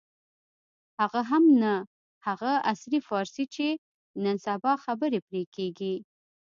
هغه 0.99 1.21
هم 1.31 1.43
نه 1.61 1.73
هغه 2.27 2.51
عصري 2.69 2.99
فارسي 3.07 3.45
چې 3.55 3.67
نن 4.23 4.35
سبا 4.45 4.73
خبرې 4.85 5.19
پرې 5.27 5.43
کېږي. 5.55 5.95